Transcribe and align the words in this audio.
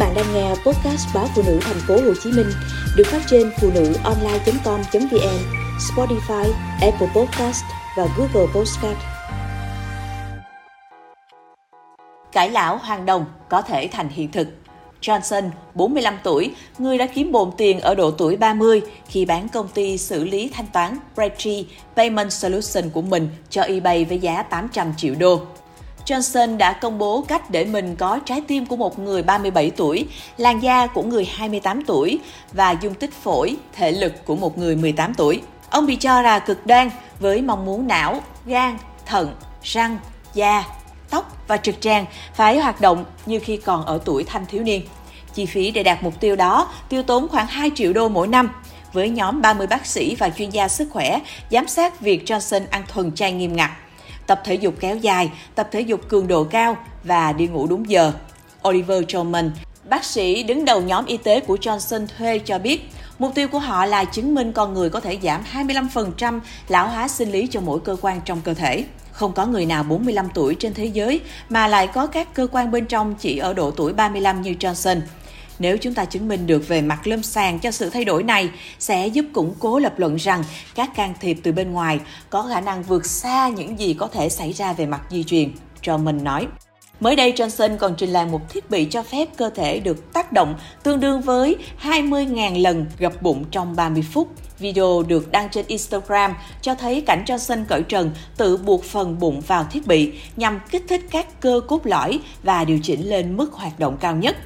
bạn 0.00 0.14
đang 0.14 0.34
nghe 0.34 0.48
podcast 0.48 1.14
báo 1.14 1.28
phụ 1.34 1.42
nữ 1.46 1.58
thành 1.62 1.80
phố 1.88 1.94
Hồ 1.94 2.14
Chí 2.22 2.32
Minh 2.32 2.50
được 2.96 3.06
phát 3.06 3.20
trên 3.26 3.50
phụ 3.60 3.70
nữ 3.74 3.94
online.com.vn, 4.04 5.38
Spotify, 5.78 6.52
Apple 6.80 7.08
Podcast 7.14 7.64
và 7.96 8.06
Google 8.16 8.52
Podcast. 8.54 8.98
Cải 12.32 12.50
lão 12.50 12.76
hoàng 12.76 13.06
đồng 13.06 13.24
có 13.48 13.62
thể 13.62 13.88
thành 13.92 14.08
hiện 14.08 14.32
thực. 14.32 14.48
Johnson, 15.00 15.50
45 15.74 16.14
tuổi, 16.22 16.54
người 16.78 16.98
đã 16.98 17.06
kiếm 17.06 17.32
bộn 17.32 17.50
tiền 17.56 17.80
ở 17.80 17.94
độ 17.94 18.10
tuổi 18.10 18.36
30 18.36 18.82
khi 19.06 19.24
bán 19.24 19.48
công 19.48 19.68
ty 19.68 19.98
xử 19.98 20.24
lý 20.24 20.50
thanh 20.54 20.66
toán 20.66 20.96
Braintree 21.14 21.62
Payment 21.96 22.32
Solution 22.32 22.90
của 22.90 23.02
mình 23.02 23.28
cho 23.50 23.62
eBay 23.62 24.04
với 24.04 24.18
giá 24.18 24.42
800 24.42 24.92
triệu 24.96 25.14
đô. 25.14 25.40
Johnson 26.10 26.56
đã 26.56 26.72
công 26.72 26.98
bố 26.98 27.24
cách 27.28 27.50
để 27.50 27.64
mình 27.64 27.96
có 27.96 28.18
trái 28.24 28.40
tim 28.40 28.66
của 28.66 28.76
một 28.76 28.98
người 28.98 29.22
37 29.22 29.70
tuổi, 29.70 30.06
làn 30.36 30.62
da 30.62 30.86
của 30.86 31.02
người 31.02 31.24
28 31.24 31.84
tuổi 31.84 32.18
và 32.52 32.70
dung 32.70 32.94
tích 32.94 33.12
phổi, 33.22 33.56
thể 33.72 33.92
lực 33.92 34.24
của 34.24 34.36
một 34.36 34.58
người 34.58 34.76
18 34.76 35.14
tuổi. 35.14 35.42
Ông 35.70 35.86
bị 35.86 35.96
cho 35.96 36.22
là 36.22 36.38
cực 36.38 36.66
đoan 36.66 36.90
với 37.20 37.42
mong 37.42 37.64
muốn 37.64 37.86
não, 37.86 38.22
gan, 38.46 38.78
thận, 39.06 39.34
răng, 39.62 39.98
da, 40.34 40.64
tóc 41.10 41.36
và 41.48 41.56
trực 41.56 41.80
tràng 41.80 42.04
phải 42.34 42.58
hoạt 42.58 42.80
động 42.80 43.04
như 43.26 43.38
khi 43.38 43.56
còn 43.56 43.86
ở 43.86 44.00
tuổi 44.04 44.24
thanh 44.24 44.46
thiếu 44.46 44.62
niên. 44.62 44.82
Chi 45.34 45.46
phí 45.46 45.70
để 45.70 45.82
đạt 45.82 46.02
mục 46.02 46.20
tiêu 46.20 46.36
đó 46.36 46.68
tiêu 46.88 47.02
tốn 47.02 47.28
khoảng 47.28 47.46
2 47.46 47.70
triệu 47.74 47.92
đô 47.92 48.08
mỗi 48.08 48.28
năm, 48.28 48.50
với 48.92 49.08
nhóm 49.10 49.42
30 49.42 49.66
bác 49.66 49.86
sĩ 49.86 50.14
và 50.14 50.30
chuyên 50.30 50.50
gia 50.50 50.68
sức 50.68 50.88
khỏe 50.90 51.20
giám 51.50 51.68
sát 51.68 52.00
việc 52.00 52.24
Johnson 52.26 52.62
ăn 52.70 52.82
thuần 52.88 53.14
chay 53.14 53.32
nghiêm 53.32 53.56
ngặt 53.56 53.70
tập 54.30 54.40
thể 54.44 54.54
dục 54.54 54.74
kéo 54.80 54.96
dài, 54.96 55.30
tập 55.54 55.68
thể 55.72 55.80
dục 55.80 56.00
cường 56.08 56.28
độ 56.28 56.44
cao 56.44 56.76
và 57.04 57.32
đi 57.32 57.46
ngủ 57.46 57.66
đúng 57.66 57.90
giờ. 57.90 58.12
Oliver 58.68 59.04
Troman, 59.08 59.50
bác 59.88 60.04
sĩ 60.04 60.42
đứng 60.42 60.64
đầu 60.64 60.80
nhóm 60.80 61.06
y 61.06 61.16
tế 61.16 61.40
của 61.40 61.56
Johnson 61.56 62.06
thuê 62.18 62.38
cho 62.38 62.58
biết, 62.58 62.90
mục 63.18 63.34
tiêu 63.34 63.48
của 63.48 63.58
họ 63.58 63.86
là 63.86 64.04
chứng 64.04 64.34
minh 64.34 64.52
con 64.52 64.74
người 64.74 64.90
có 64.90 65.00
thể 65.00 65.18
giảm 65.22 65.42
25% 65.52 66.40
lão 66.68 66.88
hóa 66.88 67.08
sinh 67.08 67.32
lý 67.32 67.46
cho 67.46 67.60
mỗi 67.60 67.80
cơ 67.80 67.96
quan 68.00 68.20
trong 68.24 68.40
cơ 68.40 68.54
thể. 68.54 68.84
Không 69.12 69.32
có 69.32 69.46
người 69.46 69.66
nào 69.66 69.82
45 69.82 70.28
tuổi 70.34 70.54
trên 70.54 70.74
thế 70.74 70.84
giới 70.84 71.20
mà 71.48 71.68
lại 71.68 71.86
có 71.86 72.06
các 72.06 72.34
cơ 72.34 72.46
quan 72.52 72.70
bên 72.70 72.86
trong 72.86 73.14
chỉ 73.14 73.38
ở 73.38 73.54
độ 73.54 73.70
tuổi 73.70 73.92
35 73.92 74.42
như 74.42 74.54
Johnson. 74.60 75.00
Nếu 75.60 75.76
chúng 75.78 75.94
ta 75.94 76.04
chứng 76.04 76.28
minh 76.28 76.46
được 76.46 76.68
về 76.68 76.82
mặt 76.82 77.06
lâm 77.06 77.22
sàng 77.22 77.58
cho 77.58 77.70
sự 77.70 77.90
thay 77.90 78.04
đổi 78.04 78.22
này, 78.22 78.50
sẽ 78.78 79.06
giúp 79.06 79.24
củng 79.32 79.54
cố 79.58 79.78
lập 79.78 79.94
luận 79.96 80.16
rằng 80.16 80.44
các 80.74 80.94
can 80.94 81.14
thiệp 81.20 81.38
từ 81.42 81.52
bên 81.52 81.72
ngoài 81.72 82.00
có 82.30 82.42
khả 82.42 82.60
năng 82.60 82.82
vượt 82.82 83.06
xa 83.06 83.48
những 83.48 83.78
gì 83.78 83.94
có 83.94 84.06
thể 84.06 84.28
xảy 84.28 84.52
ra 84.52 84.72
về 84.72 84.86
mặt 84.86 85.00
di 85.10 85.24
truyền. 85.24 85.52
Drummond 85.84 86.22
nói. 86.22 86.46
Mới 87.00 87.16
đây, 87.16 87.32
Johnson 87.32 87.76
còn 87.76 87.94
trình 87.96 88.10
làng 88.10 88.32
một 88.32 88.50
thiết 88.50 88.70
bị 88.70 88.84
cho 88.84 89.02
phép 89.02 89.28
cơ 89.36 89.50
thể 89.50 89.80
được 89.80 90.12
tác 90.12 90.32
động 90.32 90.54
tương 90.82 91.00
đương 91.00 91.20
với 91.20 91.56
20.000 91.82 92.62
lần 92.62 92.86
gập 92.98 93.22
bụng 93.22 93.44
trong 93.50 93.76
30 93.76 94.04
phút. 94.12 94.28
Video 94.58 95.02
được 95.08 95.30
đăng 95.30 95.48
trên 95.50 95.66
Instagram 95.66 96.34
cho 96.62 96.74
thấy 96.74 97.00
cảnh 97.00 97.24
Johnson 97.26 97.64
cởi 97.68 97.82
trần 97.82 98.10
tự 98.36 98.56
buộc 98.56 98.84
phần 98.84 99.18
bụng 99.18 99.40
vào 99.46 99.64
thiết 99.64 99.86
bị 99.86 100.12
nhằm 100.36 100.60
kích 100.70 100.84
thích 100.88 101.06
các 101.10 101.40
cơ 101.40 101.60
cốt 101.68 101.86
lõi 101.86 102.20
và 102.42 102.64
điều 102.64 102.78
chỉnh 102.82 103.08
lên 103.08 103.36
mức 103.36 103.52
hoạt 103.52 103.78
động 103.78 103.96
cao 104.00 104.16
nhất. 104.16 104.36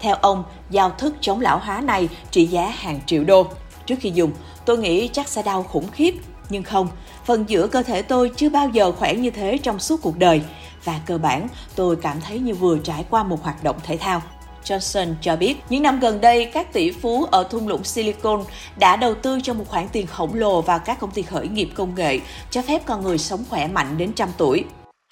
Theo 0.00 0.16
ông, 0.20 0.44
giao 0.70 0.90
thức 0.90 1.14
chống 1.20 1.40
lão 1.40 1.58
hóa 1.58 1.80
này 1.80 2.08
trị 2.30 2.46
giá 2.46 2.72
hàng 2.76 3.00
triệu 3.06 3.24
đô. 3.24 3.46
Trước 3.86 3.96
khi 4.00 4.10
dùng, 4.10 4.32
tôi 4.64 4.78
nghĩ 4.78 5.08
chắc 5.08 5.28
sẽ 5.28 5.42
đau 5.42 5.62
khủng 5.62 5.88
khiếp, 5.92 6.14
nhưng 6.48 6.62
không, 6.62 6.88
phần 7.24 7.44
giữa 7.48 7.66
cơ 7.66 7.82
thể 7.82 8.02
tôi 8.02 8.30
chưa 8.36 8.48
bao 8.48 8.68
giờ 8.68 8.92
khỏe 8.92 9.14
như 9.14 9.30
thế 9.30 9.58
trong 9.58 9.78
suốt 9.78 10.02
cuộc 10.02 10.18
đời 10.18 10.42
và 10.84 11.00
cơ 11.06 11.18
bản 11.18 11.48
tôi 11.74 11.96
cảm 11.96 12.20
thấy 12.20 12.38
như 12.38 12.54
vừa 12.54 12.78
trải 12.78 13.04
qua 13.10 13.22
một 13.22 13.42
hoạt 13.42 13.64
động 13.64 13.76
thể 13.82 13.96
thao. 13.96 14.22
Johnson 14.64 15.14
cho 15.20 15.36
biết, 15.36 15.56
những 15.68 15.82
năm 15.82 16.00
gần 16.00 16.20
đây, 16.20 16.44
các 16.44 16.72
tỷ 16.72 16.90
phú 16.90 17.24
ở 17.30 17.44
thung 17.44 17.68
lũng 17.68 17.84
Silicon 17.84 18.44
đã 18.76 18.96
đầu 18.96 19.14
tư 19.14 19.40
cho 19.42 19.54
một 19.54 19.64
khoản 19.68 19.88
tiền 19.88 20.06
khổng 20.06 20.34
lồ 20.34 20.62
vào 20.62 20.78
các 20.78 21.00
công 21.00 21.10
ty 21.10 21.22
khởi 21.22 21.48
nghiệp 21.48 21.70
công 21.74 21.94
nghệ, 21.94 22.20
cho 22.50 22.62
phép 22.62 22.82
con 22.86 23.02
người 23.02 23.18
sống 23.18 23.44
khỏe 23.50 23.68
mạnh 23.68 23.98
đến 23.98 24.12
trăm 24.12 24.28
tuổi. 24.36 24.64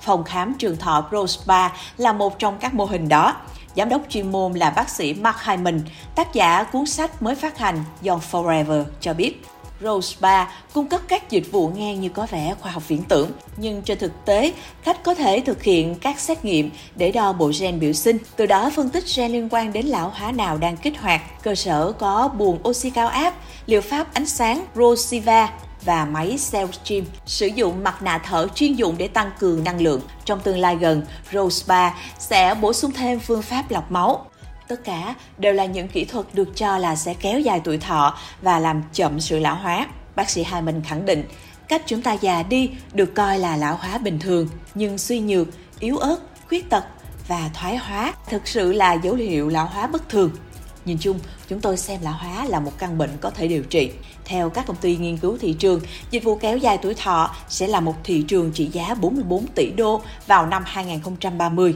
Phòng 0.00 0.24
khám 0.24 0.54
trường 0.58 0.76
thọ 0.76 1.06
Pro 1.08 1.26
Spa 1.26 1.68
là 1.96 2.12
một 2.12 2.38
trong 2.38 2.58
các 2.58 2.74
mô 2.74 2.84
hình 2.84 3.08
đó. 3.08 3.36
Giám 3.76 3.88
đốc 3.88 4.02
chuyên 4.08 4.32
môn 4.32 4.52
là 4.52 4.70
bác 4.70 4.88
sĩ 4.90 5.14
Mark 5.14 5.36
Hyman, 5.44 5.80
tác 6.14 6.34
giả 6.34 6.62
cuốn 6.62 6.86
sách 6.86 7.22
mới 7.22 7.34
phát 7.34 7.58
hành 7.58 7.84
Young 8.06 8.20
Forever 8.30 8.84
cho 9.00 9.14
biết. 9.14 9.42
Rose 9.80 10.16
Bar 10.20 10.48
cung 10.72 10.88
cấp 10.88 11.00
các 11.08 11.30
dịch 11.30 11.52
vụ 11.52 11.68
nghe 11.68 11.96
như 11.96 12.08
có 12.08 12.26
vẻ 12.30 12.54
khoa 12.60 12.72
học 12.72 12.88
viễn 12.88 13.02
tưởng, 13.02 13.30
nhưng 13.56 13.82
trên 13.82 13.98
thực 13.98 14.24
tế, 14.24 14.52
khách 14.82 15.02
có 15.02 15.14
thể 15.14 15.40
thực 15.46 15.62
hiện 15.62 15.94
các 15.94 16.20
xét 16.20 16.44
nghiệm 16.44 16.70
để 16.96 17.12
đo 17.12 17.32
bộ 17.32 17.52
gen 17.60 17.80
biểu 17.80 17.92
sinh, 17.92 18.18
từ 18.36 18.46
đó 18.46 18.70
phân 18.76 18.90
tích 18.90 19.04
gen 19.16 19.32
liên 19.32 19.48
quan 19.50 19.72
đến 19.72 19.86
lão 19.86 20.12
hóa 20.14 20.32
nào 20.32 20.58
đang 20.58 20.76
kích 20.76 21.00
hoạt. 21.00 21.42
Cơ 21.42 21.54
sở 21.54 21.92
có 21.92 22.28
buồng 22.28 22.68
oxy 22.68 22.90
cao 22.90 23.08
áp, 23.08 23.34
liệu 23.66 23.80
pháp 23.80 24.14
ánh 24.14 24.26
sáng 24.26 24.64
Rosiva 24.74 25.48
và 25.88 26.04
máy 26.04 26.38
Cellstream 26.52 27.04
sử 27.26 27.46
dụng 27.46 27.84
mặt 27.84 28.02
nạ 28.02 28.18
thở 28.18 28.48
chuyên 28.54 28.74
dụng 28.74 28.94
để 28.98 29.08
tăng 29.08 29.30
cường 29.38 29.64
năng 29.64 29.80
lượng. 29.80 30.00
Trong 30.24 30.40
tương 30.40 30.58
lai 30.58 30.76
gần, 30.76 31.02
Rospa 31.32 31.90
sẽ 32.18 32.54
bổ 32.54 32.72
sung 32.72 32.92
thêm 32.92 33.20
phương 33.20 33.42
pháp 33.42 33.70
lọc 33.70 33.92
máu. 33.92 34.26
Tất 34.68 34.84
cả 34.84 35.14
đều 35.38 35.52
là 35.52 35.64
những 35.64 35.88
kỹ 35.88 36.04
thuật 36.04 36.26
được 36.32 36.56
cho 36.56 36.78
là 36.78 36.96
sẽ 36.96 37.14
kéo 37.14 37.40
dài 37.40 37.60
tuổi 37.64 37.78
thọ 37.78 38.18
và 38.42 38.58
làm 38.58 38.82
chậm 38.92 39.20
sự 39.20 39.38
lão 39.38 39.54
hóa. 39.54 39.86
Bác 40.16 40.30
sĩ 40.30 40.42
Hai 40.42 40.62
Minh 40.62 40.82
khẳng 40.86 41.06
định, 41.06 41.24
cách 41.68 41.82
chúng 41.86 42.02
ta 42.02 42.12
già 42.12 42.42
đi 42.42 42.70
được 42.92 43.14
coi 43.14 43.38
là 43.38 43.56
lão 43.56 43.76
hóa 43.76 43.98
bình 43.98 44.18
thường, 44.18 44.48
nhưng 44.74 44.98
suy 44.98 45.20
nhược, 45.20 45.48
yếu 45.80 45.98
ớt, 45.98 46.18
khuyết 46.48 46.70
tật 46.70 46.84
và 47.28 47.50
thoái 47.54 47.76
hóa 47.76 48.12
thực 48.28 48.48
sự 48.48 48.72
là 48.72 48.92
dấu 48.92 49.14
hiệu 49.14 49.48
lão 49.48 49.66
hóa 49.66 49.86
bất 49.86 50.08
thường. 50.08 50.30
Nhìn 50.88 50.98
chung, 51.00 51.18
chúng 51.48 51.60
tôi 51.60 51.76
xem 51.76 52.00
lão 52.02 52.12
hóa 52.12 52.44
là 52.44 52.60
một 52.60 52.72
căn 52.78 52.98
bệnh 52.98 53.10
có 53.20 53.30
thể 53.30 53.48
điều 53.48 53.62
trị. 53.62 53.90
Theo 54.24 54.50
các 54.50 54.66
công 54.66 54.76
ty 54.76 54.96
nghiên 54.96 55.16
cứu 55.16 55.38
thị 55.38 55.52
trường, 55.52 55.80
dịch 56.10 56.24
vụ 56.24 56.36
kéo 56.36 56.56
dài 56.56 56.78
tuổi 56.82 56.94
thọ 56.94 57.34
sẽ 57.48 57.66
là 57.66 57.80
một 57.80 57.94
thị 58.04 58.24
trường 58.28 58.52
trị 58.52 58.68
giá 58.72 58.94
44 58.94 59.46
tỷ 59.46 59.70
đô 59.70 60.02
vào 60.26 60.46
năm 60.46 60.62
2030. 60.66 61.74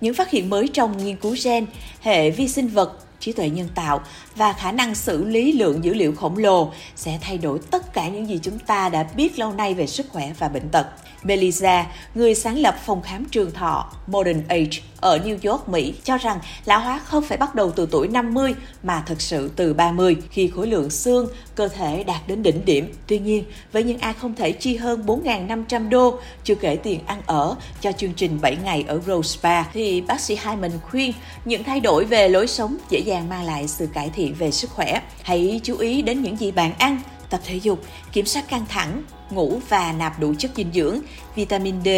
Những 0.00 0.14
phát 0.14 0.30
hiện 0.30 0.50
mới 0.50 0.68
trong 0.68 1.04
nghiên 1.04 1.16
cứu 1.16 1.36
gen, 1.44 1.66
hệ 2.00 2.30
vi 2.30 2.48
sinh 2.48 2.68
vật, 2.68 3.03
trí 3.24 3.32
tuệ 3.32 3.50
nhân 3.50 3.68
tạo 3.74 4.00
và 4.36 4.52
khả 4.52 4.72
năng 4.72 4.94
xử 4.94 5.24
lý 5.24 5.52
lượng 5.52 5.84
dữ 5.84 5.94
liệu 5.94 6.14
khổng 6.14 6.38
lồ 6.38 6.72
sẽ 6.96 7.18
thay 7.20 7.38
đổi 7.38 7.58
tất 7.70 7.92
cả 7.92 8.08
những 8.08 8.28
gì 8.28 8.38
chúng 8.42 8.58
ta 8.58 8.88
đã 8.88 9.02
biết 9.16 9.38
lâu 9.38 9.52
nay 9.52 9.74
về 9.74 9.86
sức 9.86 10.06
khỏe 10.10 10.32
và 10.38 10.48
bệnh 10.48 10.68
tật. 10.68 10.86
Melissa, 11.24 11.86
người 12.14 12.34
sáng 12.34 12.58
lập 12.58 12.76
phòng 12.86 13.02
khám 13.02 13.24
trường 13.24 13.50
thọ 13.50 13.92
Modern 14.06 14.42
Age 14.48 14.80
ở 15.00 15.18
New 15.18 15.50
York, 15.50 15.68
Mỹ, 15.68 15.94
cho 16.04 16.16
rằng 16.16 16.38
lão 16.64 16.80
hóa 16.80 17.00
không 17.04 17.24
phải 17.24 17.38
bắt 17.38 17.54
đầu 17.54 17.70
từ 17.70 17.88
tuổi 17.90 18.08
50 18.08 18.54
mà 18.82 19.02
thực 19.06 19.20
sự 19.20 19.50
từ 19.56 19.74
30 19.74 20.16
khi 20.30 20.48
khối 20.48 20.66
lượng 20.66 20.90
xương, 20.90 21.28
cơ 21.54 21.68
thể 21.68 22.04
đạt 22.04 22.20
đến 22.26 22.42
đỉnh 22.42 22.64
điểm. 22.64 22.92
Tuy 23.06 23.18
nhiên, 23.18 23.44
với 23.72 23.82
những 23.82 23.98
ai 23.98 24.14
không 24.14 24.34
thể 24.34 24.52
chi 24.52 24.76
hơn 24.76 25.02
4.500 25.06 25.88
đô, 25.88 26.18
chưa 26.44 26.54
kể 26.54 26.76
tiền 26.76 27.00
ăn 27.06 27.22
ở 27.26 27.54
cho 27.80 27.92
chương 27.92 28.12
trình 28.12 28.38
7 28.40 28.56
ngày 28.64 28.84
ở 28.88 29.00
Rose 29.06 29.28
Spa, 29.28 29.62
thì 29.62 30.00
bác 30.00 30.20
sĩ 30.20 30.38
Hyman 30.44 30.70
khuyên 30.90 31.12
những 31.44 31.64
thay 31.64 31.80
đổi 31.80 32.04
về 32.04 32.28
lối 32.28 32.46
sống 32.46 32.76
dễ 32.90 32.98
dàng 32.98 33.13
dàng 33.14 33.28
mang 33.28 33.44
lại 33.44 33.68
sự 33.68 33.86
cải 33.86 34.10
thiện 34.10 34.34
về 34.34 34.50
sức 34.50 34.70
khỏe. 34.70 35.00
Hãy 35.22 35.60
chú 35.64 35.76
ý 35.76 36.02
đến 36.02 36.22
những 36.22 36.36
gì 36.36 36.50
bạn 36.50 36.72
ăn, 36.78 37.00
tập 37.30 37.40
thể 37.44 37.56
dục, 37.56 37.80
kiểm 38.12 38.26
soát 38.26 38.48
căng 38.48 38.66
thẳng, 38.68 39.02
ngủ 39.30 39.60
và 39.68 39.92
nạp 39.92 40.20
đủ 40.20 40.34
chất 40.38 40.50
dinh 40.56 40.72
dưỡng, 40.74 41.00
vitamin 41.34 41.74
D, 41.84 41.88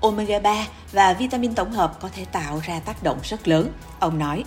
omega 0.00 0.38
3 0.38 0.66
và 0.92 1.12
vitamin 1.12 1.54
tổng 1.54 1.72
hợp 1.72 2.00
có 2.00 2.08
thể 2.16 2.24
tạo 2.24 2.60
ra 2.66 2.80
tác 2.80 3.02
động 3.02 3.18
rất 3.22 3.48
lớn, 3.48 3.68
ông 3.98 4.18
nói. 4.18 4.44